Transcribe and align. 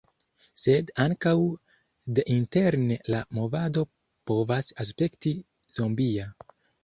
Sed 0.59 0.87
ankaŭ 1.03 1.33
deinterne 2.19 2.97
la 3.15 3.21
movado 3.39 3.83
povas 4.31 4.73
aspekti 4.85 5.35
zombia. 5.79 6.27